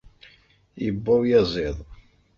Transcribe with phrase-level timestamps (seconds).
[0.83, 1.77] Yewwa uyaziḍ.